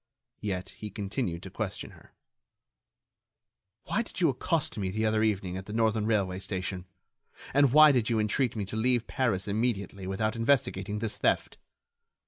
Yet 0.39 0.69
he 0.69 0.89
continued 0.89 1.43
to 1.43 1.51
question 1.51 1.91
her: 1.91 2.15
"Why 3.83 4.01
did 4.01 4.19
you 4.19 4.29
accost 4.29 4.75
me 4.79 4.89
the 4.89 5.05
other 5.05 5.21
evening 5.21 5.57
at 5.57 5.67
the 5.67 5.73
Northern 5.73 6.07
Railway 6.07 6.39
station? 6.39 6.85
And 7.53 7.71
why 7.71 7.91
did 7.91 8.09
you 8.09 8.19
entreat 8.19 8.55
me 8.55 8.65
to 8.65 8.75
leave 8.75 9.05
Paris 9.05 9.47
immediately 9.47 10.07
without 10.07 10.35
investigating 10.35 10.97
this 10.97 11.19
theft?" 11.19 11.59